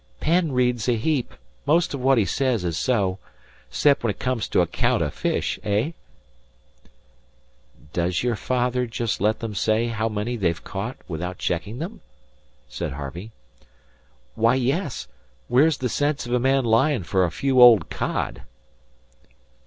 "Penn 0.19 0.51
reads 0.51 0.89
a 0.89 0.95
heap. 0.97 1.31
Most 1.67 1.93
of 1.93 1.99
what 2.01 2.17
he 2.17 2.25
says 2.25 2.63
is 2.65 2.75
so 2.75 3.19
'cep' 3.69 4.03
when 4.03 4.09
it 4.09 4.17
comes 4.17 4.47
to 4.47 4.61
a 4.61 4.65
caount 4.65 5.03
o' 5.03 5.11
fish 5.11 5.59
eh?" 5.63 5.91
"Does 7.93 8.23
your 8.23 8.35
father 8.35 8.87
just 8.87 9.21
let 9.21 9.41
them 9.41 9.53
say 9.53 9.89
how 9.89 10.09
many 10.09 10.37
they've 10.37 10.63
caught 10.63 10.97
without 11.07 11.37
checking 11.37 11.77
them?" 11.77 12.01
said 12.67 12.93
Harvey. 12.93 13.29
"Why, 14.33 14.55
yes. 14.55 15.07
Where's 15.47 15.77
the 15.77 15.87
sense 15.87 16.25
of 16.25 16.33
a 16.33 16.39
man 16.39 16.65
lyin' 16.65 17.03
fer 17.03 17.23
a 17.23 17.29
few 17.29 17.61
old 17.61 17.91
cod?" 17.91 18.41